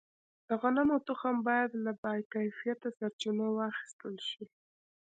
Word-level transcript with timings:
د 0.47 0.49
غنمو 0.61 0.97
تخم 1.07 1.35
باید 1.49 1.71
له 1.85 1.91
باکیفیته 2.01 2.87
سرچینو 2.97 3.45
واخیستل 3.57 4.15
شي. 4.29 4.43